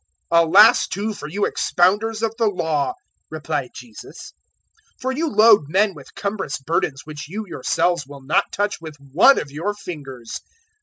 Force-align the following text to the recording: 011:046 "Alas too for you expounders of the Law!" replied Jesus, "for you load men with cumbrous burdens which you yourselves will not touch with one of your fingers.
011:046 0.31 0.43
"Alas 0.45 0.87
too 0.87 1.13
for 1.13 1.27
you 1.27 1.41
expounders 1.45 2.23
of 2.23 2.33
the 2.39 2.47
Law!" 2.47 2.95
replied 3.29 3.69
Jesus, 3.75 4.33
"for 4.99 5.11
you 5.11 5.27
load 5.29 5.65
men 5.67 5.93
with 5.93 6.15
cumbrous 6.15 6.57
burdens 6.57 7.01
which 7.05 7.29
you 7.29 7.45
yourselves 7.47 8.07
will 8.07 8.23
not 8.23 8.51
touch 8.51 8.81
with 8.81 8.95
one 8.99 9.37
of 9.39 9.51
your 9.51 9.75
fingers. 9.75 10.41